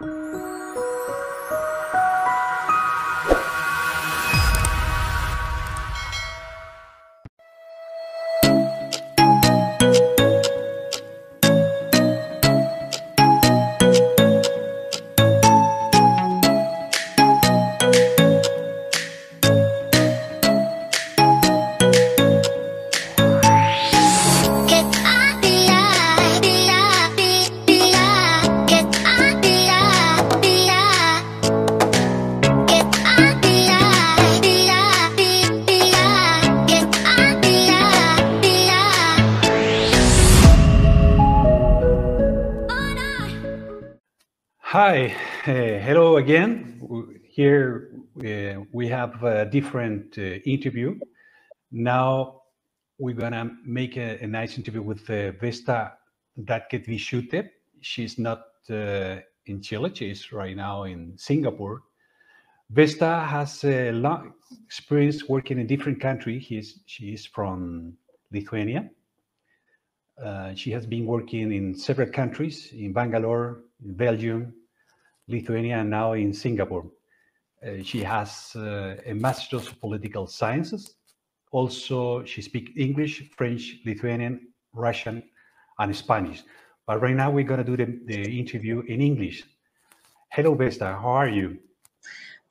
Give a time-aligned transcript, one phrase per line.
[0.00, 0.29] Hi,
[47.32, 47.90] Here
[48.26, 50.98] uh, we have a different uh, interview.
[51.70, 52.42] Now
[52.98, 55.92] we're gonna make a, a nice interview with uh, Vesta
[56.40, 57.48] Ratketvishute.
[57.82, 61.82] She's not uh, in Chile, she's right now in Singapore.
[62.68, 64.32] Vesta has a long
[64.64, 66.80] experience working in different countries.
[66.86, 67.92] She is from
[68.32, 68.90] Lithuania.
[70.20, 74.52] Uh, she has been working in several countries, in Bangalore, Belgium,
[75.28, 76.90] Lithuania, and now in Singapore.
[77.64, 80.94] Uh, she has uh, a Master's of Political Sciences.
[81.52, 85.22] Also, she speaks English, French, Lithuanian, Russian,
[85.78, 86.42] and Spanish.
[86.86, 89.44] But right now, we're going to do the, the interview in English.
[90.30, 90.86] Hello, Vesta.
[90.86, 91.58] How are you?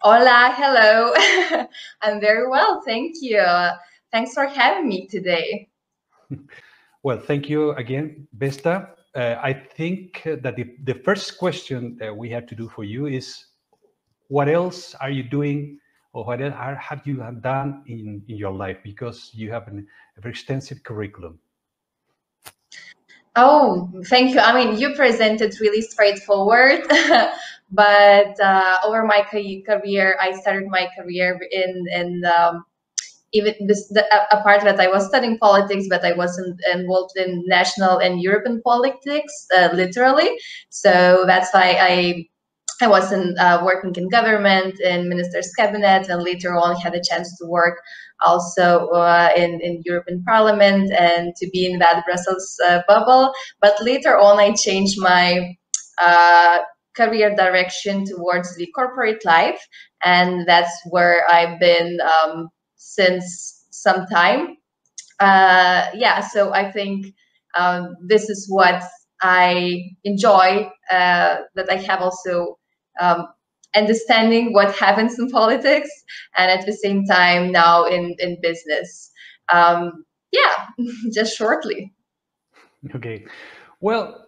[0.02, 1.67] Hola, hello.
[2.02, 3.43] I'm very well, thank you.
[4.11, 5.69] Thanks for having me today.
[7.03, 12.30] well, thank you again, Vesta uh, I think that the, the first question that we
[12.30, 13.45] have to do for you is
[14.30, 15.80] what else are you doing
[16.13, 18.77] or what are, have you done in, in your life?
[18.83, 19.86] Because you have an,
[20.17, 21.38] a very extensive curriculum.
[23.36, 24.39] Oh thank you.
[24.39, 26.81] I mean you presented really straightforward
[27.71, 32.66] but uh, over my career i started my career in in um,
[33.31, 34.03] even this the,
[34.36, 38.61] a part that I was studying politics, but I wasn't involved in national and European
[38.64, 40.30] politics, uh, literally.
[40.70, 42.26] So that's why I
[42.81, 47.37] I wasn't uh, working in government, in minister's cabinet, and later on had a chance
[47.37, 47.81] to work
[48.25, 53.33] also uh, in, in European Parliament and to be in that Brussels uh, bubble.
[53.61, 55.55] But later on, I changed my
[56.01, 56.59] uh,
[56.95, 59.59] career direction towards the corporate life,
[60.03, 64.55] and that's where I've been um, since some time.
[65.19, 67.13] Uh, yeah, so I think
[67.57, 68.83] um, this is what
[69.21, 72.58] I enjoy, uh, that I have also
[72.99, 73.27] um,
[73.76, 75.89] understanding what happens in politics
[76.37, 79.11] and at the same time now in, in business.
[79.52, 80.67] Um, yeah,
[81.14, 81.93] just shortly.
[82.95, 83.26] Okay.
[83.82, 84.26] Well,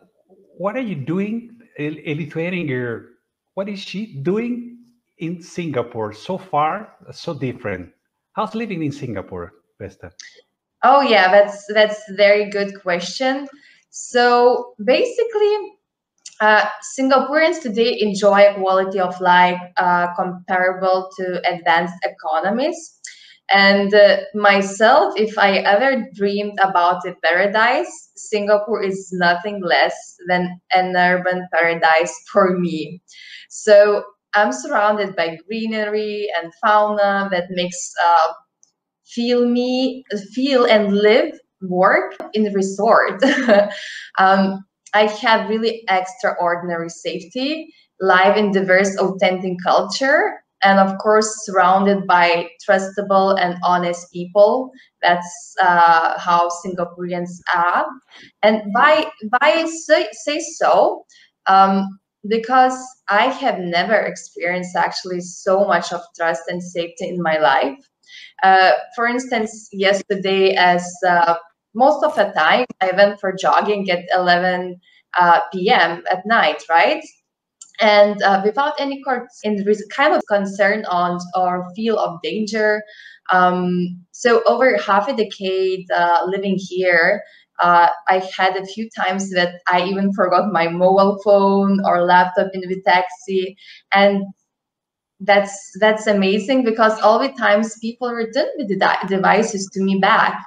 [0.58, 3.02] what are you doing, Lithuania?
[3.54, 4.78] What is she doing
[5.18, 6.94] in Singapore so far?
[7.12, 7.92] So different.
[8.34, 10.12] How's living in Singapore, Vesta?
[10.84, 13.48] Oh yeah, that's that's very good question.
[13.90, 15.74] So basically,
[16.42, 16.66] uh,
[16.98, 23.00] Singaporeans today enjoy a quality of life uh, comparable to advanced economies.
[23.50, 29.94] And uh, myself, if I ever dreamed about a paradise, Singapore is nothing less
[30.28, 33.02] than an urban paradise for me.
[33.50, 34.04] So
[34.34, 38.34] I'm surrounded by greenery and fauna that makes uh,
[39.06, 40.04] feel me
[40.34, 43.22] feel and live work in the resort.
[44.20, 44.64] um,
[44.94, 52.50] I have really extraordinary safety, live in diverse, authentic culture, and of course surrounded by
[52.68, 54.72] trustable and honest people.
[55.02, 57.86] That's uh, how Singaporeans are,
[58.44, 59.08] and by
[59.40, 61.06] by say, say so.
[61.48, 62.78] Um, because
[63.10, 67.78] I have never experienced actually so much of trust and safety in my life.
[68.44, 71.36] Uh, for instance, yesterday, as uh,
[71.74, 74.80] most of the time, I went for jogging at 11
[75.20, 76.04] uh, p.m.
[76.10, 77.04] at night, right?
[77.80, 82.84] And uh, without any kind of concern on or feel of danger.
[83.32, 87.24] Um, so over half a decade uh, living here,
[87.60, 92.50] uh, I had a few times that I even forgot my mobile phone or laptop
[92.54, 93.56] in the taxi,
[93.94, 94.24] and
[95.20, 100.42] that's that's amazing because all the times people return the devices to me back.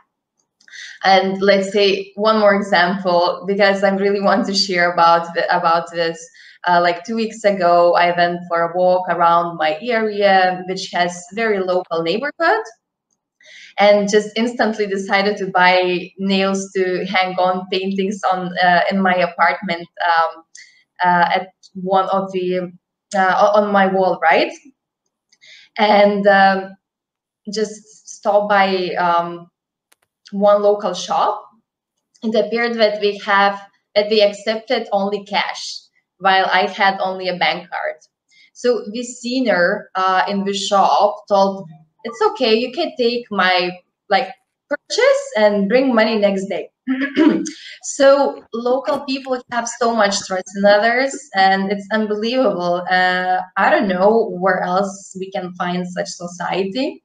[1.03, 6.19] And let's say one more example because I really want to share about about this.
[6.67, 11.23] Uh, like two weeks ago, I went for a walk around my area, which has
[11.35, 12.65] very local neighborhood
[13.79, 19.15] and just instantly decided to buy nails to hang on paintings on uh, in my
[19.15, 20.45] apartment um,
[21.05, 22.71] uh, at one of the
[23.17, 24.53] uh, on my wall, right?
[25.79, 26.77] And um,
[27.53, 29.49] just stop by um,
[30.35, 31.43] one local shop.
[32.23, 33.61] It appeared that we have
[33.95, 35.79] that they accepted only cash,
[36.19, 37.97] while I had only a bank card.
[38.55, 41.69] So this senior uh, in the shop told,
[42.05, 43.79] "It's okay, you can take my
[44.11, 44.29] like
[44.69, 46.71] purchase and bring money next day."
[47.85, 52.85] so local people have so much trust in others, and it's unbelievable.
[52.91, 57.04] Uh, I don't know where else we can find such society.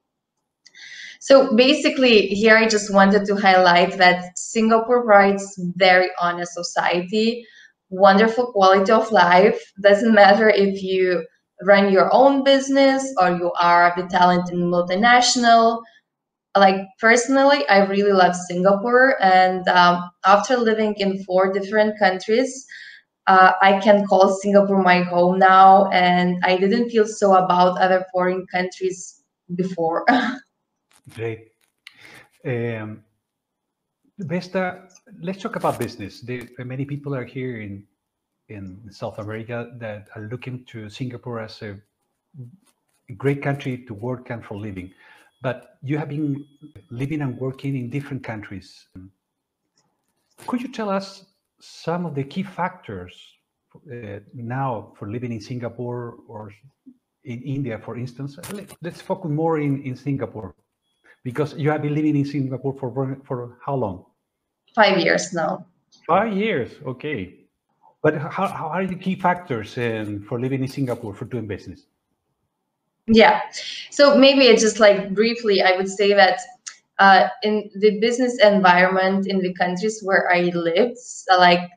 [1.20, 5.44] So basically, here I just wanted to highlight that Singapore provides
[5.76, 7.46] very honest society,
[7.90, 9.60] wonderful quality of life.
[9.82, 11.26] Doesn't matter if you
[11.62, 15.82] run your own business or you are the talent in multinational.
[16.56, 22.66] Like personally, I really love Singapore, and um, after living in four different countries,
[23.28, 28.04] uh, I can call Singapore my home now, and I didn't feel so about other
[28.12, 29.22] foreign countries
[29.56, 30.06] before.
[31.14, 31.52] Great.
[32.44, 33.04] Um,
[34.18, 34.88] Vesta,
[35.20, 36.20] let's talk about business.
[36.20, 37.86] There, many people are here in
[38.50, 41.76] in South America that are looking to Singapore as a
[43.16, 44.92] great country to work and for living.
[45.40, 46.44] But you have been
[46.90, 48.86] living and working in different countries.
[50.46, 51.24] Could you tell us
[51.60, 53.14] some of the key factors
[53.74, 56.52] uh, now for living in Singapore or
[57.24, 58.38] in India, for instance?
[58.82, 60.54] Let's focus more in, in Singapore.
[61.22, 64.04] Because you have been living in Singapore for for how long?
[64.74, 65.66] Five years now.
[66.06, 67.40] Five years, okay.
[68.02, 71.86] But how, how are the key factors in, for living in Singapore for doing business?
[73.06, 73.40] Yeah,
[73.90, 76.40] so maybe it's just like briefly, I would say that
[76.98, 81.68] uh, in the business environment in the countries where I lived, like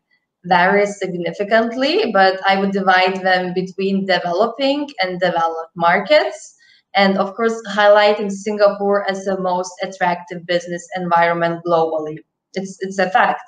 [0.45, 6.55] varies significantly, but I would divide them between developing and developed markets
[6.95, 12.19] and of course highlighting Singapore as the most attractive business environment globally.
[12.53, 13.43] It's it's a fact.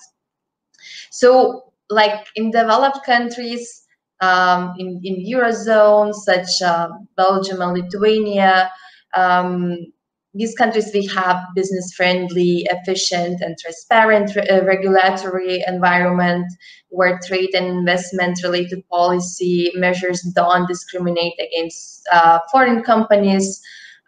[1.12, 3.84] So like in developed countries
[4.22, 8.72] um, in in eurozone such uh, Belgium and Lithuania.
[9.16, 9.78] Um,
[10.36, 16.46] these countries we have business friendly efficient and transparent uh, regulatory environment
[16.90, 23.62] where trade and investment related policy measures don't discriminate against uh, foreign companies.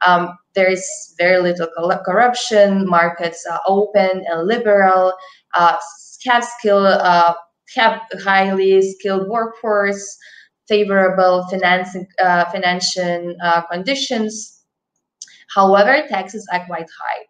[0.06, 0.86] Um, there is
[1.18, 1.68] very little
[2.06, 2.88] corruption.
[2.88, 5.14] Markets are open and liberal.
[5.54, 5.78] Uh,
[6.26, 7.34] have skill uh,
[7.76, 10.18] have highly skilled workforce
[10.68, 14.57] favorable financing uh, financial uh, conditions
[15.54, 17.26] However, taxes are quite high.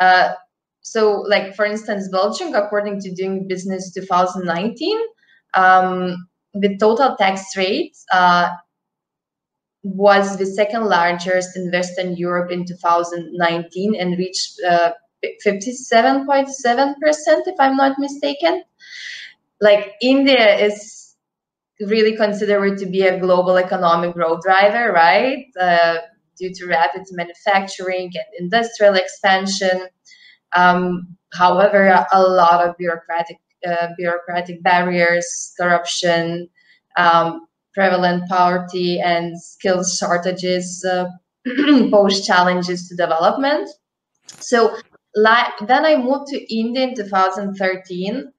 [0.00, 0.34] Uh,
[0.82, 4.98] so, like for instance, Belgium, according to Doing Business 2019,
[5.54, 8.50] um, the total tax rate uh,
[9.84, 16.24] was the second largest in Western Europe in 2019 and reached 57.7%,
[16.66, 16.94] uh,
[17.46, 18.62] if I'm not mistaken.
[19.60, 21.14] Like India is
[21.80, 25.46] really considered to be a global economic growth driver, right?
[25.58, 25.98] Uh,
[26.38, 29.88] due to rapid manufacturing and industrial expansion.
[30.54, 36.48] Um, however, a, lot of bureaucratic uh, bureaucratic barriers, corruption,
[36.96, 41.06] um, prevalent poverty, and skills shortages uh,
[41.90, 43.68] pose challenges to development.
[44.40, 44.76] So,
[45.14, 48.32] like, then I moved to India in 2013.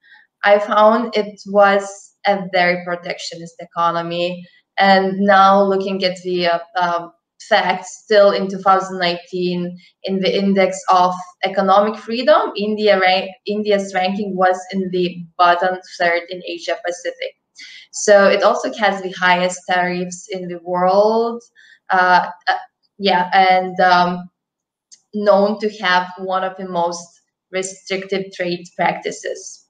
[0.44, 4.46] I found it was a very protectionist economy,
[4.78, 7.14] and now looking at the uh, um,
[7.50, 14.60] fact, still in 2019, in the index of economic freedom, India rank, India's ranking was
[14.72, 17.34] in the bottom third in Asia Pacific.
[17.92, 21.42] So it also has the highest tariffs in the world.
[21.90, 22.56] Uh, uh,
[22.98, 24.30] yeah, and um,
[25.14, 27.22] known to have one of the most
[27.52, 29.68] restrictive trade practices.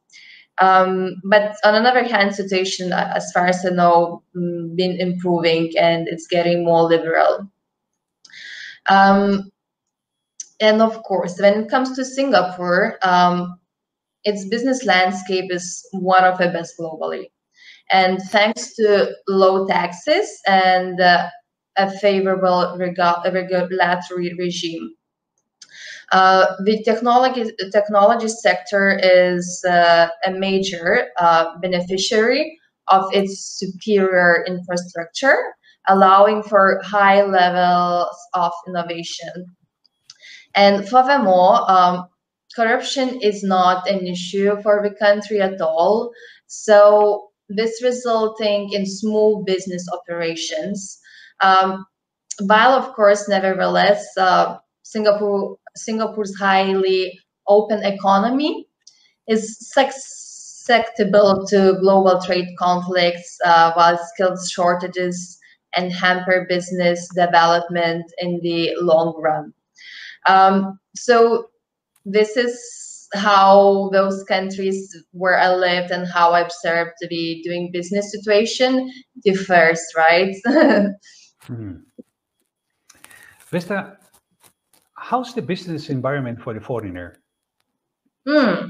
[0.62, 5.72] Um, but on another hand, situation, uh, as far as I know, mm, been improving
[5.77, 7.50] and it's getting more liberal.
[8.89, 9.51] Um,
[10.59, 13.59] and of course, when it comes to Singapore, um,
[14.23, 17.25] its business landscape is one of the best globally.
[17.91, 21.29] And thanks to low taxes and uh,
[21.77, 24.95] a favorable regulatory regime.
[26.11, 35.55] Uh, the technology technology sector is uh, a major uh, beneficiary of its superior infrastructure
[35.87, 39.45] allowing for high levels of innovation.
[40.55, 42.07] And furthermore, um,
[42.55, 46.11] corruption is not an issue for the country at all.
[46.47, 50.99] So this resulting in small business operations.
[51.41, 51.85] Um,
[52.41, 58.67] while, of course, nevertheless, uh, Singapore Singapore's highly open economy
[59.27, 65.39] is susceptible to global trade conflicts, uh, while skills shortages
[65.75, 69.53] and hamper business development in the long run.
[70.25, 71.50] Um, so
[72.06, 78.12] this is how those countries where I lived and how I observed the doing business
[78.12, 78.92] situation
[79.24, 80.36] differs, right?
[81.44, 81.74] hmm.
[83.50, 83.98] Vesta,
[84.96, 87.18] how's the business environment for the foreigner?
[88.27, 88.70] Hmm.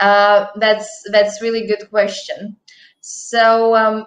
[0.00, 2.56] Uh, that's that's really good question.
[3.00, 4.06] So um,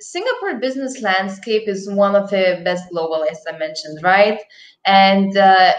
[0.00, 4.40] Singapore business landscape is one of the best global, as I mentioned, right?
[4.86, 5.74] And uh,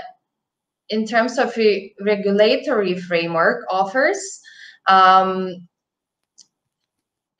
[0.89, 4.19] in terms of a regulatory framework, offers
[4.87, 5.67] um,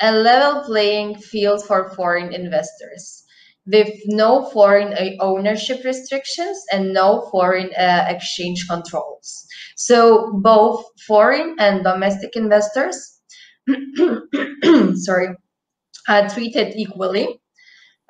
[0.02, 3.24] a level playing field for foreign investors
[3.68, 9.46] with no foreign ownership restrictions and no foreign uh, exchange controls.
[9.76, 13.20] So both foreign and domestic investors,
[14.96, 15.36] sorry,
[16.08, 17.42] are treated equally.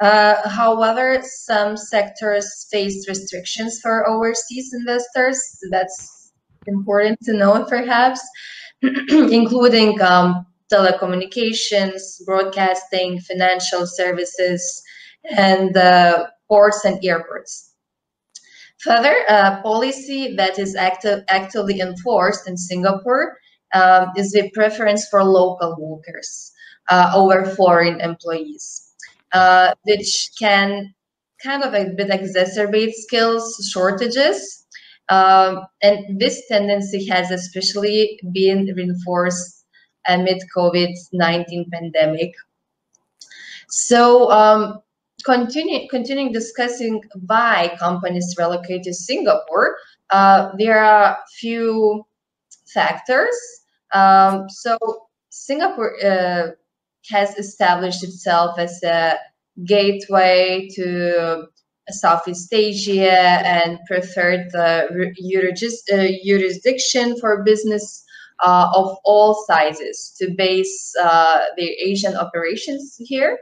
[0.01, 5.39] Uh, however, some sectors face restrictions for overseas investors.
[5.69, 6.31] That's
[6.65, 8.21] important to know, perhaps,
[8.81, 14.81] including um, telecommunications, broadcasting, financial services,
[15.37, 17.73] and uh, ports and airports.
[18.79, 23.37] Further, uh, policy that is active, actively enforced in Singapore
[23.75, 26.50] um, is the preference for local workers uh,
[26.89, 28.93] over foreign employees,
[29.33, 30.93] uh, which can
[31.43, 34.65] kind of a bit exacerbate skills shortages.
[35.09, 39.65] Um, and this tendency has especially been reinforced
[40.07, 42.33] amid COVID-19 pandemic.
[43.69, 44.81] So um,
[45.25, 49.75] continue, continuing discussing why companies relocate to Singapore,
[50.09, 52.05] uh, there are a few
[52.73, 53.35] factors.
[53.93, 54.77] Um, so
[55.29, 56.51] Singapore uh,
[57.09, 59.17] has established itself as a
[59.65, 61.47] gateway to
[61.89, 64.87] Southeast Asia and preferred uh,
[66.25, 68.03] jurisdiction for business
[68.43, 73.39] uh, of all sizes to base uh, their Asian operations here.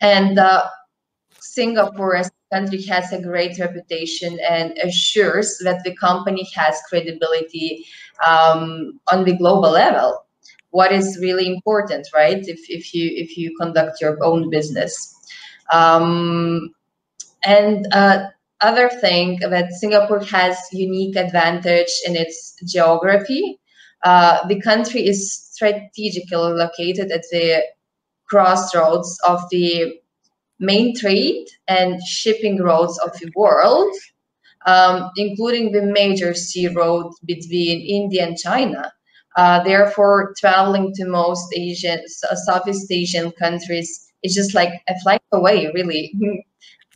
[0.00, 0.68] And uh,
[1.40, 7.84] Singapore as a country has a great reputation and assures that the company has credibility
[8.26, 10.24] um, on the global level
[10.70, 12.42] what is really important, right?
[12.46, 15.16] If, if you if you conduct your own business.
[15.72, 16.74] Um,
[17.44, 18.26] and uh,
[18.60, 23.58] other thing that Singapore has unique advantage in its geography.
[24.04, 27.62] Uh, the country is strategically located at the
[28.28, 29.98] crossroads of the
[30.58, 33.94] main trade and shipping roads of the world,
[34.66, 38.92] um, including the major sea road between India and China.
[39.40, 41.98] Uh, therefore, traveling to most Asian,
[42.44, 46.12] Southeast Asian countries is just like a flight away, really.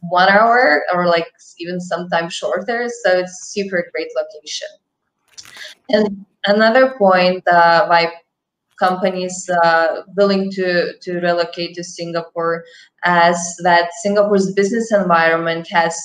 [0.02, 1.26] One hour or like
[1.58, 2.86] even sometimes shorter.
[3.02, 4.68] So it's super great location.
[5.88, 8.12] And another point uh, why
[8.78, 12.62] companies uh, willing to, to relocate to Singapore
[13.04, 15.96] as that Singapore's business environment has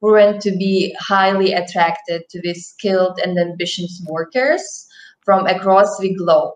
[0.00, 4.85] proven to be highly attracted to the skilled and ambitious workers
[5.26, 6.54] from across the globe.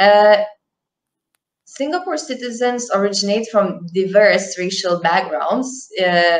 [0.00, 0.38] Uh,
[1.64, 6.38] Singapore citizens originate from diverse racial backgrounds, uh,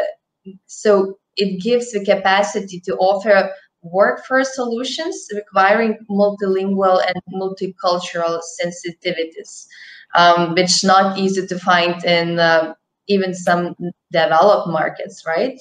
[0.67, 3.51] so it gives the capacity to offer
[3.83, 9.67] workforce solutions requiring multilingual and multicultural sensitivities,
[10.15, 12.75] um, which not easy to find in uh,
[13.09, 13.75] even some
[14.13, 15.59] developed markets, right?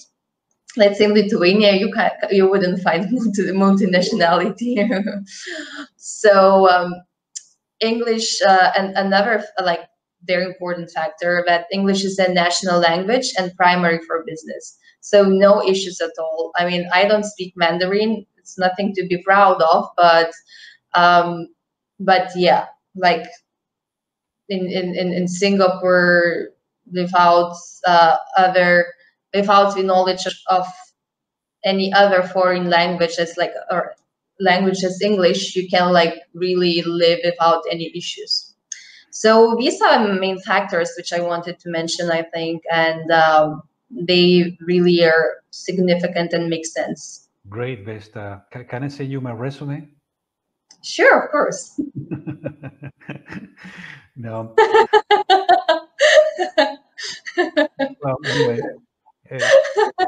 [0.78, 4.78] Let's say Lithuania, you can you wouldn't find multi multinationality.
[5.98, 6.94] so um,
[7.82, 9.82] English uh, and another like
[10.26, 14.78] very important factor that English is a national language and primary for business.
[15.02, 16.52] So no issues at all.
[16.56, 18.26] I mean, I don't speak Mandarin.
[18.38, 20.32] It's nothing to be proud of, but
[20.94, 21.48] um,
[22.00, 23.26] but yeah, like
[24.50, 26.50] in in in, Singapore,
[26.92, 27.56] without
[27.88, 28.88] uh, other
[29.34, 30.66] without the knowledge of
[31.64, 33.94] any other foreign languages like or
[34.40, 38.56] languages English, you can like really live without any issues.
[39.12, 43.62] So these are the main factors which I wanted to mention, I think, and um,
[43.92, 47.28] they really are significant and make sense.
[47.50, 48.44] Great, Vesta.
[48.52, 49.90] Can, can I send you my resume?
[50.84, 51.80] Sure, of course.
[54.16, 54.56] no.
[58.02, 58.62] well, anyway,
[59.32, 60.06] uh,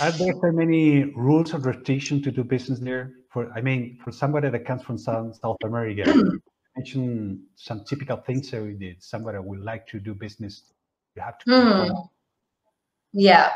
[0.00, 3.12] are there so many rules of rotation to do business there?
[3.30, 6.04] For I mean, for somebody that comes from South, South America,
[6.76, 8.50] mention some typical things.
[8.50, 9.02] So did.
[9.02, 10.72] somebody would like to do business,
[11.14, 11.44] you have to.
[11.50, 11.90] Hmm.
[13.12, 13.50] Yeah.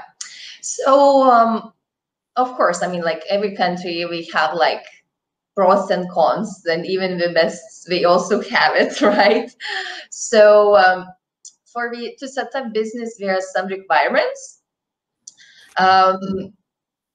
[0.63, 1.73] So, um,
[2.37, 4.85] of course, I mean, like every country, we have like
[5.55, 9.51] pros and cons, and even the best, we also have it, right?
[10.11, 11.07] So, um,
[11.73, 14.60] for me to set up business, there are some requirements.
[15.77, 16.53] Um,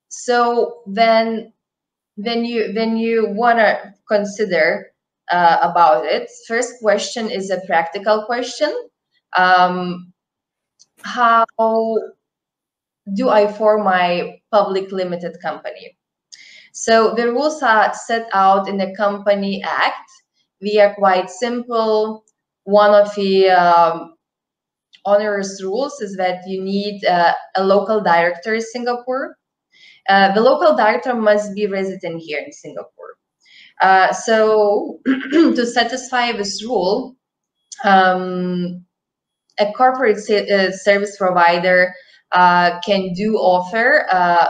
[0.10, 1.52] so then,
[2.18, 4.92] then you then you want to consider
[5.32, 6.30] uh, about it.
[6.48, 8.74] First question is a practical question.
[9.38, 10.14] Um,
[11.04, 11.46] how
[13.14, 15.98] do I form my public limited company?
[16.72, 20.10] So the rules are set out in the Company Act.
[20.62, 22.26] We are quite simple.
[22.64, 24.15] One of the um,
[25.06, 29.38] onerous rules is that you need uh, a local director in Singapore.
[30.08, 33.18] Uh, the local director must be resident here in Singapore.
[33.82, 37.16] Uh, so to satisfy this rule,
[37.84, 38.86] um,
[39.60, 41.94] a corporate uh, service provider
[42.32, 44.48] uh, can do offer uh,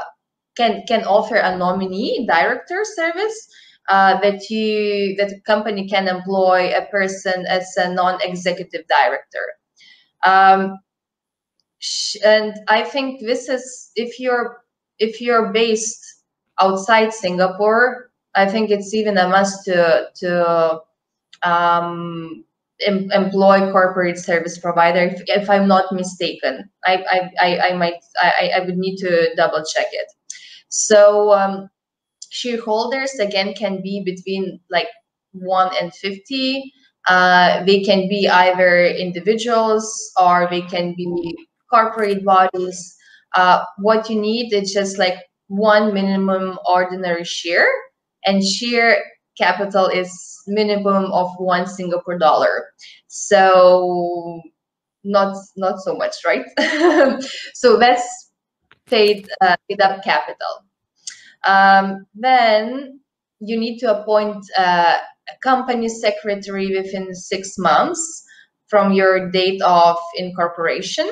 [0.55, 3.47] can can offer a nominee director service
[3.89, 9.45] uh, that you that a company can employ a person as a non-executive director.
[10.25, 10.79] Um,
[12.24, 14.63] and I think this is if you're
[15.00, 16.03] if you're based
[16.62, 20.82] outside Singapore, I think it's even a must to to
[21.44, 22.44] um,
[22.82, 26.70] em employ corporate service provider if, if i'm not mistaken.
[26.86, 30.12] I, I i might i i would need to double check it.
[30.70, 31.70] So um
[32.29, 34.89] shareholders again can be between like
[35.34, 36.74] 1 and 50
[37.07, 41.35] uh, they can be either individuals or they can be
[41.69, 42.95] corporate bodies
[43.35, 45.15] uh, what you need is just like
[45.47, 47.67] one minimum ordinary share
[48.25, 49.03] and share
[49.38, 52.69] capital is minimum of one Singapore dollar.
[53.08, 54.41] So
[55.03, 56.45] not not so much, right?
[57.53, 58.32] so that's
[58.88, 60.63] paid uh, paid up capital.
[61.45, 62.99] Um, then
[63.39, 64.95] you need to appoint uh,
[65.43, 68.23] company secretary within six months
[68.67, 71.09] from your date of incorporation.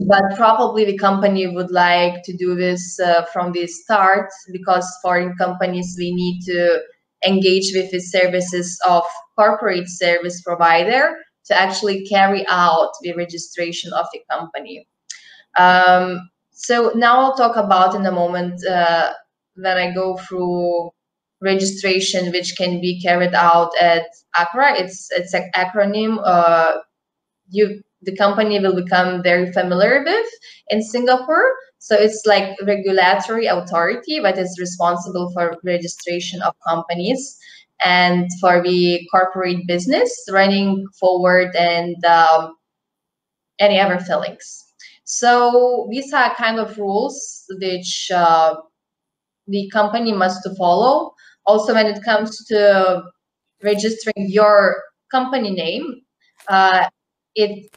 [0.00, 5.36] But probably the company would like to do this uh, from the start because foreign
[5.36, 6.80] companies we need to
[7.24, 9.04] engage with the services of
[9.36, 14.86] corporate service provider to actually carry out the registration of the company.
[15.58, 19.12] Um, so now I'll talk about in a moment uh,
[19.54, 20.90] when I go through
[21.40, 24.78] registration, which can be carried out at ACRA.
[24.78, 26.20] It's it's an acronym.
[26.24, 26.78] Uh,
[27.48, 30.26] you the company will become very familiar with
[30.68, 31.52] in Singapore.
[31.78, 37.38] So it's like regulatory authority that is responsible for registration of companies
[37.84, 42.56] and for the corporate business running forward and um,
[43.58, 44.64] any other fillings.
[45.04, 48.54] So these are kind of rules which uh,
[49.46, 51.13] the company must to follow.
[51.46, 53.02] Also, when it comes to
[53.62, 56.02] registering your company name,
[56.48, 56.88] uh,
[57.34, 57.70] it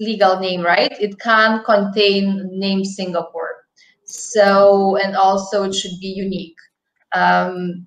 [0.00, 0.92] legal name, right?
[1.00, 3.56] It can contain name Singapore.
[4.04, 6.56] So, and also it should be unique.
[7.12, 7.86] Um,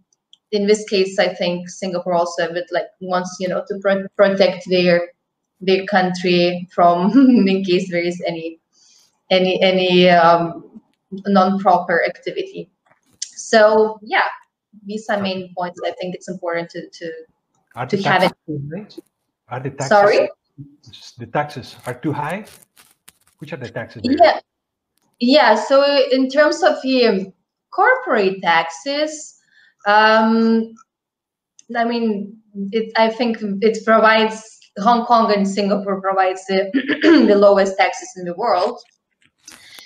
[0.51, 4.07] in this case, I think Singapore also a bit like wants, you know, to pro
[4.15, 5.09] protect their
[5.59, 7.11] their country from
[7.47, 8.59] in case there is any
[9.31, 10.81] any any um,
[11.25, 12.69] non-proper activity.
[13.35, 14.27] So yeah,
[14.85, 15.79] these are main points.
[15.85, 19.01] I think it's important to to, to have it.
[19.49, 20.29] Are the taxes Sorry?
[21.17, 22.45] the taxes are too high?
[23.39, 24.01] Which are the taxes?
[24.03, 24.15] There?
[24.19, 24.39] Yeah,
[25.19, 25.55] yeah.
[25.55, 27.31] So in terms of the
[27.71, 29.35] corporate taxes,
[29.85, 30.73] um,
[31.75, 32.37] I mean,
[32.71, 36.69] it, I think it provides Hong Kong and Singapore provides the,
[37.27, 38.79] the lowest taxes in the world.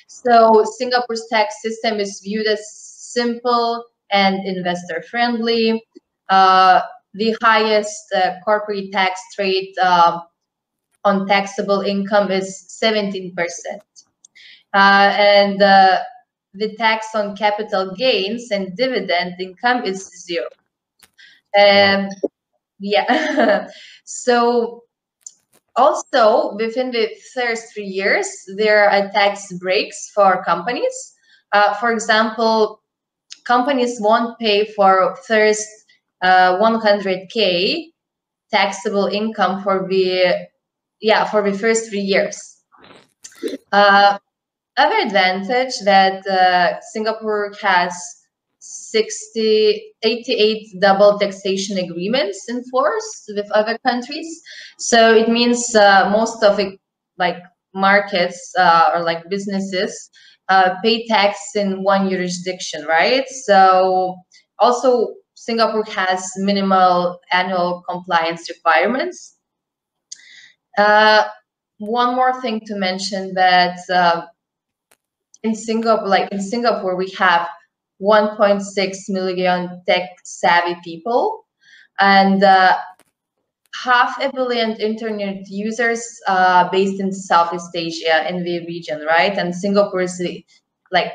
[0.07, 5.83] So Singapore's tax system is viewed as simple and investor friendly.
[6.29, 6.81] Uh,
[7.13, 10.19] the highest uh, corporate tax rate uh,
[11.03, 13.33] on taxable income is 17%.
[14.73, 15.99] Uh, and uh,
[16.53, 20.47] the tax on capital gains and dividend income is zero.
[21.57, 22.09] Um,
[22.79, 23.67] yeah.
[24.05, 24.83] so
[25.75, 31.15] also within the first three years, there are tax breaks for companies.
[31.53, 32.81] Uh, for example,
[33.47, 35.67] companies won't pay for first
[36.21, 37.85] uh, 100k
[38.51, 40.47] taxable income for the
[41.01, 42.37] yeah for the first three years.
[43.71, 44.17] Uh,
[44.77, 47.93] other advantage that uh, Singapore has
[48.59, 54.41] 60, 88 double taxation agreements in force with other countries.
[54.77, 56.79] So it means uh, most of it,
[57.17, 57.37] like
[57.73, 60.09] markets uh, or like businesses,
[60.49, 63.27] uh, pay tax in one jurisdiction, right?
[63.45, 64.15] So
[64.59, 69.35] also Singapore has minimal annual compliance requirements.
[70.77, 71.25] Uh,
[71.79, 74.23] one more thing to mention that uh,
[75.43, 77.47] in Singapore, like in Singapore, we have
[78.01, 81.45] 1.6 million tech savvy people
[81.99, 82.77] and uh,
[83.83, 89.37] half a billion internet users uh, based in Southeast Asia in the region, right?
[89.37, 90.45] And Singapore is the,
[90.91, 91.13] like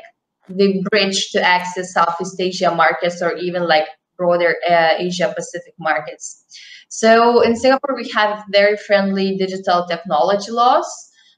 [0.49, 6.45] the bridge to access Southeast Asia markets or even like broader uh, Asia Pacific markets.
[6.89, 10.87] So in Singapore, we have very friendly digital technology laws.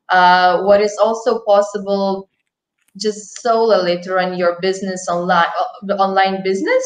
[0.10, 2.30] Uh, what is also possible
[2.98, 5.48] just solely to run your business online,
[5.90, 6.84] uh, online business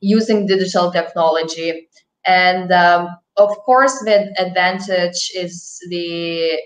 [0.00, 1.88] using digital technology.
[2.26, 6.58] And um, of course, the advantage is the,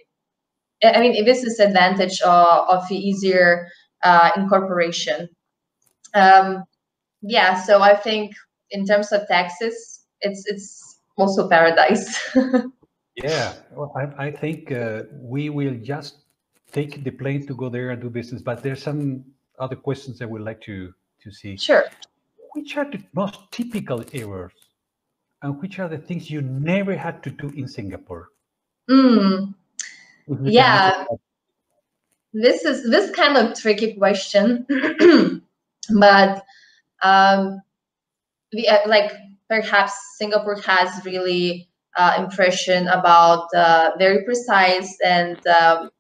[0.83, 3.69] I mean, this is advantage of, of the easier
[4.03, 5.29] uh, incorporation.
[6.15, 6.65] Um,
[7.23, 8.35] yeah, so I think
[8.71, 12.21] in terms of taxes, it's it's also paradise.
[13.17, 16.19] yeah, well, I, I think uh, we will just
[16.73, 18.43] take the plane to go there and do business.
[18.43, 19.25] But there's some
[19.59, 21.57] other questions that we'd like to to see.
[21.57, 21.85] Sure.
[22.53, 24.53] Which are the most typical errors,
[25.45, 28.31] and which are the things you never had to do in Singapore?
[28.91, 29.55] Mm.
[30.43, 31.05] Yeah.
[32.33, 34.67] This is this kind of tricky question,
[36.01, 36.43] but
[37.03, 37.61] um,
[38.53, 39.13] we uh, like
[39.49, 45.91] perhaps Singapore has really uh, impression about uh, very precise and um,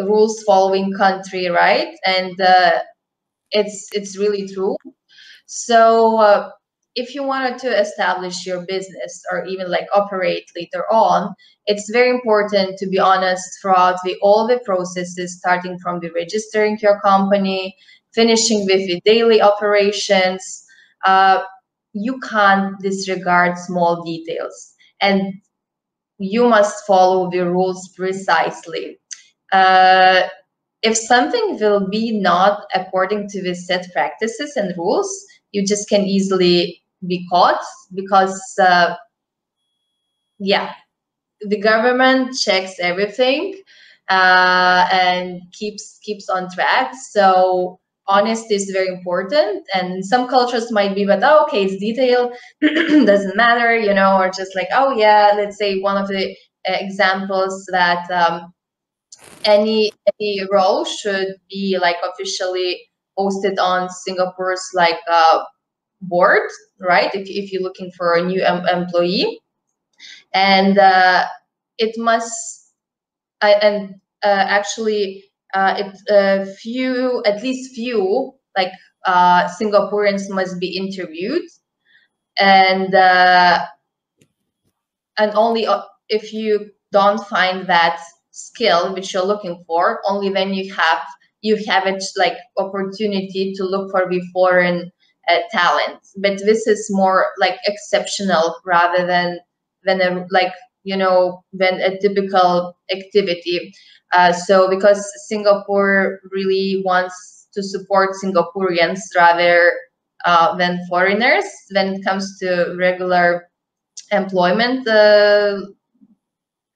[0.00, 1.94] rules following country, right?
[2.04, 2.80] And uh,
[3.52, 4.76] it's it's really true.
[5.46, 6.50] So uh,
[6.94, 11.34] if you wanted to establish your business or even like operate later on,
[11.66, 16.78] it's very important to be honest throughout the all the processes, starting from the registering
[16.82, 17.76] your company,
[18.12, 20.64] finishing with the daily operations.
[21.06, 21.42] Uh,
[21.92, 25.34] you can't disregard small details and
[26.18, 29.00] you must follow the rules precisely
[29.52, 30.22] uh,
[30.82, 35.10] if something will be not according to the set practices and rules,
[35.52, 37.60] you just can easily be caught
[37.94, 38.94] because, uh,
[40.38, 40.72] yeah,
[41.40, 43.60] the government checks everything
[44.08, 46.92] uh, and keeps keeps on track.
[47.10, 49.66] So honesty is very important.
[49.74, 54.30] And some cultures might be, but oh, okay, it's detail, doesn't matter, you know, or
[54.30, 56.36] just like, oh yeah, let's say one of the
[56.66, 58.52] examples that um,
[59.44, 62.80] any any role should be like officially
[63.20, 65.40] posted on Singapore's like uh,
[66.02, 67.14] board, right?
[67.14, 69.40] If if you're looking for a new em employee,
[70.34, 71.26] and uh,
[71.78, 72.72] it must
[73.42, 78.72] uh, and uh, actually uh, it few at least few like
[79.06, 81.42] uh, Singaporeans must be interviewed,
[82.38, 83.66] and uh,
[85.18, 85.66] and only
[86.08, 91.02] if you don't find that skill which you're looking for only then you have
[91.42, 94.90] you have it like opportunity to look for the foreign
[95.28, 95.98] uh, talent.
[96.16, 99.38] But this is more like exceptional rather than
[99.84, 100.52] than a like
[100.84, 103.72] you know than a typical activity.
[104.12, 109.72] Uh, so because singapore really wants to support singaporeans rather
[110.24, 113.48] uh, than foreigners when it comes to regular
[114.12, 115.60] employment uh,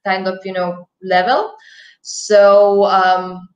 [0.05, 1.55] kind of you know level.
[2.03, 3.49] So um,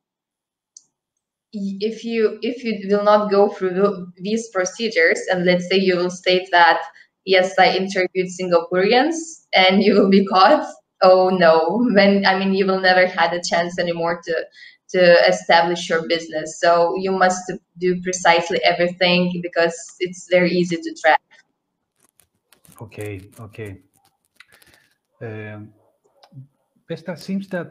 [1.80, 6.10] if you if you will not go through these procedures and let's say you will
[6.10, 6.80] state that
[7.24, 9.16] yes i interviewed singaporeans
[9.54, 10.66] and you will be caught
[11.02, 11.86] oh no.
[11.94, 14.46] When i mean you will never had a chance anymore to
[14.90, 16.60] to establish your business.
[16.60, 21.20] So you must do precisely everything because it's very easy to track.
[22.80, 23.82] Okay okay.
[25.20, 25.72] Um,
[26.88, 27.70] Vesta, seems that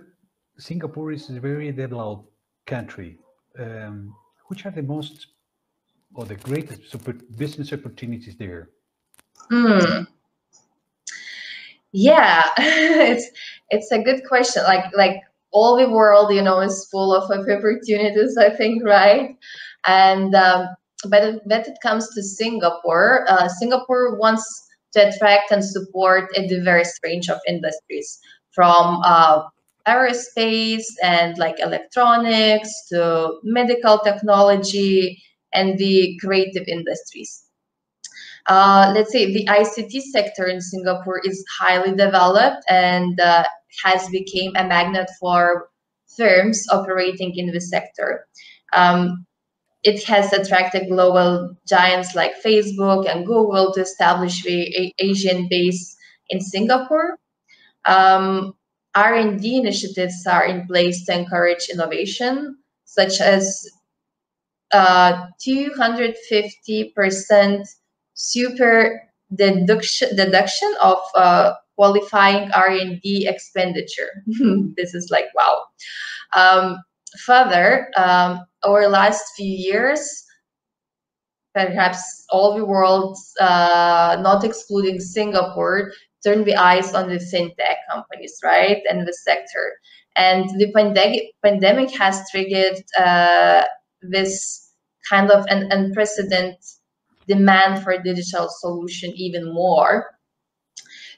[0.60, 2.30] Singapore is a very developed
[2.68, 3.18] country.
[3.60, 4.16] Um,
[4.48, 5.28] which are the most
[6.14, 6.96] or the greatest
[7.38, 8.70] business opportunities there?
[9.50, 10.04] Hmm.
[11.92, 13.28] Yeah, it's
[13.70, 14.64] it's a good question.
[14.64, 18.38] Like like all the world, you know, is full of opportunities.
[18.38, 19.38] I think, right?
[19.86, 20.70] And um,
[21.10, 26.98] but when it comes to Singapore, uh, Singapore wants to attract and support a diverse
[27.04, 28.20] range of industries
[28.52, 29.44] from uh,
[29.88, 35.22] aerospace and like electronics to medical technology
[35.54, 37.44] and the creative industries.
[38.48, 43.44] Uh, let's say the ICT sector in Singapore is highly developed and uh,
[43.84, 45.70] has become a magnet for
[46.16, 48.26] firms operating in the sector.
[48.74, 49.26] Um,
[49.84, 55.96] it has attracted global giants like Facebook and Google to establish the Asian base
[56.30, 57.18] in Singapore.
[57.86, 58.54] Um,
[58.98, 63.70] R&D initiatives are in place to encourage innovation, such as
[64.74, 67.68] uh, 250%
[68.16, 69.04] super
[69.36, 74.24] deduction, deduction of uh, qualifying R&D expenditure.
[74.76, 75.62] this is like, wow.
[76.34, 76.80] Um,
[77.24, 80.24] further, um, over last few years,
[81.54, 85.92] perhaps all the world, uh, not excluding Singapore,
[86.26, 89.74] turned the eyes on the fintech companies, right, and the sector.
[90.16, 93.64] And the pandemic pandemic has triggered uh,
[94.02, 94.72] this
[95.10, 96.58] kind of an unprecedented
[97.28, 100.06] demand for digital solution even more.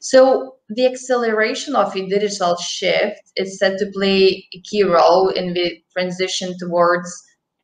[0.01, 5.53] So the acceleration of a digital shift is set to play a key role in
[5.53, 7.11] the transition towards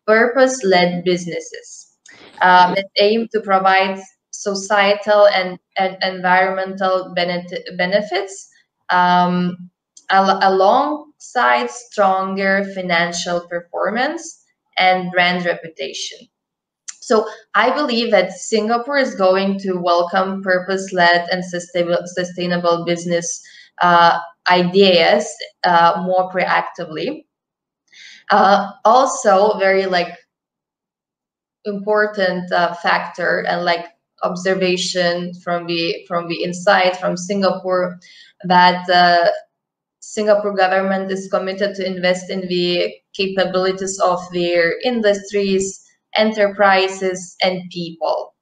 [0.05, 1.97] purpose-led businesses.
[2.41, 3.99] Um, it aims to provide
[4.41, 8.49] societal and, and environmental benefit, benefits
[8.89, 9.57] um,
[10.09, 14.43] al alongside stronger financial performance
[14.77, 16.19] and brand reputation.
[16.99, 23.41] So I believe that Singapore is going to welcome purpose-led and sustainable, sustainable business
[23.81, 24.19] uh,
[24.49, 25.27] ideas
[25.63, 27.25] uh, more proactively.
[28.31, 30.17] Uh, also, very like
[31.65, 33.85] important uh, factor and like
[34.23, 37.99] observation from the from the inside from Singapore
[38.43, 39.29] that uh,
[39.99, 48.33] Singapore government is committed to invest in the capabilities of their industries enterprises, and people.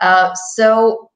[0.00, 1.10] Uh, so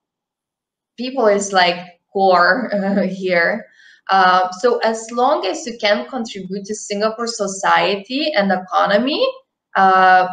[0.97, 3.67] people is like core uh, here.
[4.11, 9.27] Uh, so as long as you can contribute to Singapore society and economy,
[9.75, 10.29] uh,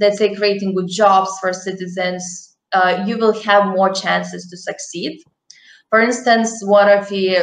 [0.00, 5.20] let's say creating good jobs for citizens, uh, you will have more chances to succeed.
[5.90, 7.38] For instance, one of the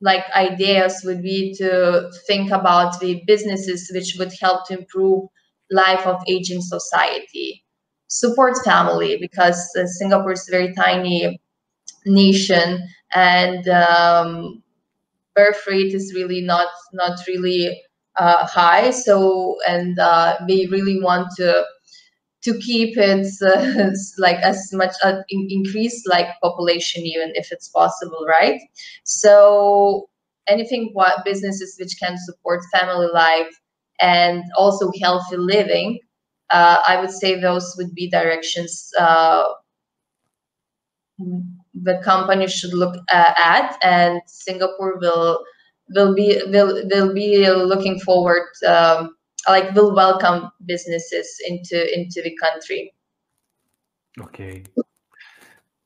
[0.00, 5.28] like ideas would be to think about the businesses which would help to improve
[5.70, 7.64] life of aging society
[8.08, 11.38] support family because uh, singapore is a very tiny
[12.06, 12.80] nation
[13.14, 14.62] and um,
[15.34, 17.80] birth rate is really not not really
[18.18, 21.64] uh, high so and uh, really want to
[22.42, 27.68] to keep it uh, like as much uh, in, increase like population even if it's
[27.68, 28.60] possible right?
[29.04, 30.08] So
[30.46, 33.50] anything what businesses which can support family life
[34.00, 35.98] and also healthy living,
[36.50, 39.44] uh, I would say those would be directions uh,
[41.74, 45.44] the company should look uh, at, and Singapore will
[45.94, 49.14] will be will will be looking forward, um,
[49.50, 52.94] like will welcome businesses into into the country.
[54.20, 54.64] Okay.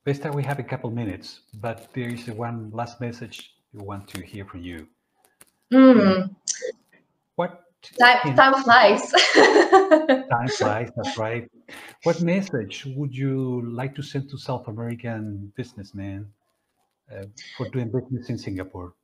[0.05, 4.21] Vesta, we have a couple minutes, but there is one last message we want to
[4.23, 4.89] hear from you.
[5.73, 6.35] Mm.
[7.37, 7.63] What
[7.99, 9.11] Time, time flies.
[9.35, 11.51] time flies, that's right.
[12.05, 16.29] What message would you like to send to South American businessmen
[17.11, 17.25] uh,
[17.57, 18.95] for doing business in Singapore?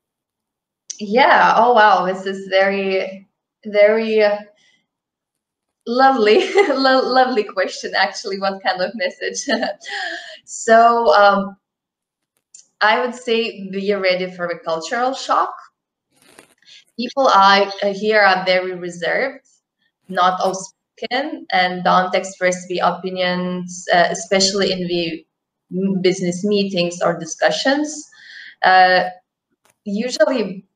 [1.01, 3.28] Yeah, oh wow, this is very,
[3.67, 4.39] very uh,
[5.87, 8.39] lovely, lo lovely question actually.
[8.39, 9.47] What kind of message?
[10.45, 11.57] so, um,
[12.81, 15.53] I would say be ready for a cultural shock
[16.99, 19.47] people are uh, here are very reserved,
[20.09, 25.25] not outspoken, and don't express the opinions, uh, especially in the
[26.03, 28.05] business meetings or discussions.
[28.65, 29.05] Uh,
[29.85, 30.67] usually,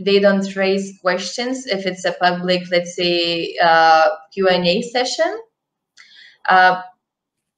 [0.00, 5.38] they don't raise questions if it's a public, let's say, uh, Q and A session.
[6.48, 6.82] Uh,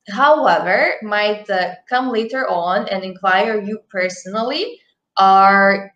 [0.08, 4.80] however, might uh, come later on and inquire you personally
[5.20, 5.92] or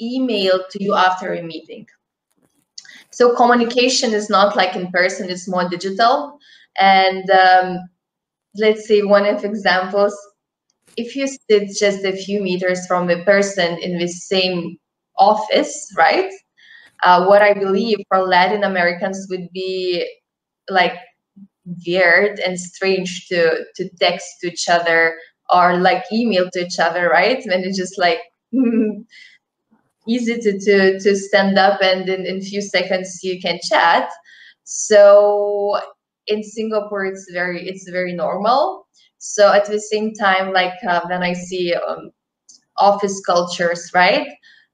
[0.00, 1.86] email to you after a meeting.
[3.10, 6.38] So communication is not like in person, it's more digital.
[6.78, 7.88] And um,
[8.54, 10.16] let's say one of examples,
[10.96, 14.78] if you sit just a few meters from a person in the same
[15.18, 16.30] office, right?
[17.02, 20.06] Uh, what I believe for Latin Americans would be
[20.68, 20.94] like
[21.86, 25.16] weird and strange to to text to each other
[25.50, 27.42] or like email to each other, right?
[27.46, 28.20] When it's just like
[30.08, 34.10] easy to, to to stand up and in, in few seconds you can chat.
[34.64, 35.78] So
[36.26, 38.86] in Singapore, it's very it's very normal.
[39.18, 42.10] So at the same time, like uh, when I see um,
[42.76, 44.28] office cultures, right?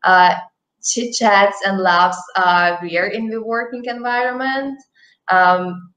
[0.05, 0.35] Uh,
[0.83, 4.79] chit chats and laughs are rare in the working environment
[5.31, 5.93] um,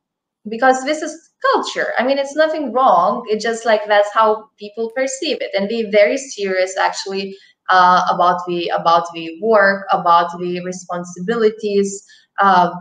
[0.49, 1.13] because this is
[1.53, 1.93] culture.
[1.97, 3.25] I mean, it's nothing wrong.
[3.29, 7.35] It's just like that's how people perceive it, and be very serious actually
[7.69, 12.03] uh, about the about the work, about the responsibilities.
[12.39, 12.71] Uh,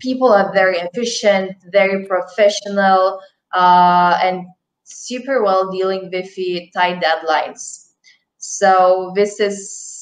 [0.00, 3.20] people are very efficient, very professional,
[3.54, 4.46] uh, and
[4.84, 7.90] super well dealing with the tight deadlines.
[8.38, 9.93] So this is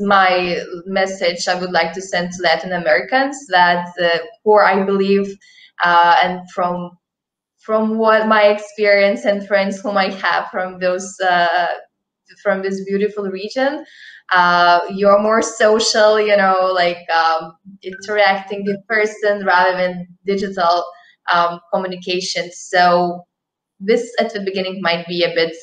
[0.00, 5.36] my message I would like to send to Latin Americans that uh, who I believe
[5.82, 6.98] uh, and from
[7.58, 11.66] from what my experience and friends whom I have from those uh,
[12.42, 13.84] from this beautiful region,
[14.32, 20.84] uh, you're more social, you know, like um, interacting with person rather than digital
[21.32, 22.50] um, communication.
[22.52, 23.26] So
[23.80, 25.54] this at the beginning might be a bit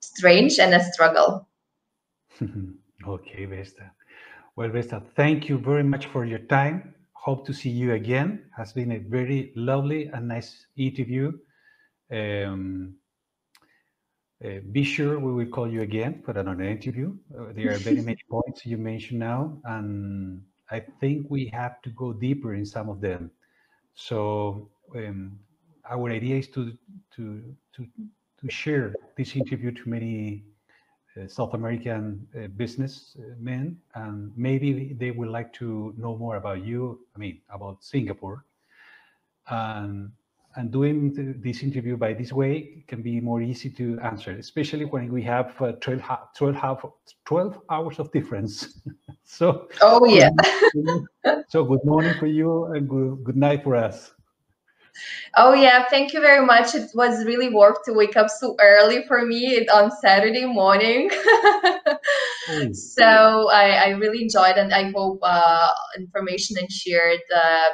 [0.00, 1.48] strange and a struggle.
[3.06, 3.92] okay, Vesta.
[4.56, 6.94] Well, Vesta, thank you very much for your time.
[7.12, 8.50] Hope to see you again.
[8.56, 11.32] Has been a very lovely and nice interview.
[12.10, 12.96] Um,
[14.44, 17.16] uh, be sure we will call you again for another interview.
[17.38, 21.90] Uh, there are very many points you mentioned now, and I think we have to
[21.90, 23.30] go deeper in some of them.
[23.94, 25.38] So um,
[25.88, 26.72] our idea is to
[27.16, 27.42] to
[27.76, 27.86] to
[28.40, 30.44] to share this interview to many
[31.28, 37.00] South American uh, businessmen, and maybe they would like to know more about you.
[37.14, 38.44] I mean, about Singapore,
[39.48, 40.10] and
[40.56, 44.84] and doing the, this interview by this way can be more easy to answer, especially
[44.84, 46.02] when we have uh, 12,
[46.36, 46.84] 12, half,
[47.24, 48.80] 12 hours of difference.
[49.24, 50.30] so, oh yeah.
[51.48, 54.12] so good morning for you and good, good night for us.
[55.36, 56.74] Oh yeah, thank you very much.
[56.74, 61.10] It was really work to wake up so early for me on Saturday morning.
[62.48, 62.76] mm.
[62.76, 67.70] So I, I, really enjoyed and I hope uh, information and shared uh,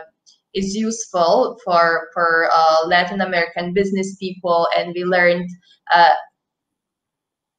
[0.55, 5.49] is useful for for uh, Latin American business people, and we learned
[5.93, 6.15] uh,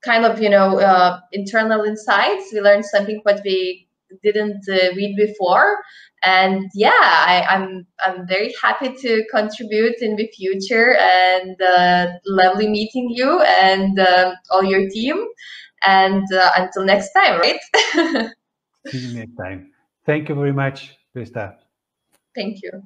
[0.04, 2.54] kind of you know uh, internal insights.
[2.54, 3.89] We learned something what we
[4.24, 5.78] didn't uh, read before,
[6.24, 10.98] and yeah, I, am I'm, I'm very happy to contribute in the future.
[10.98, 15.26] And uh, lovely meeting you and uh, all your team.
[15.86, 16.26] And
[16.58, 17.60] until next time, right?
[18.88, 19.72] See you next time.
[20.06, 21.58] Thank you very much, Vesta.
[22.36, 22.84] Thank you.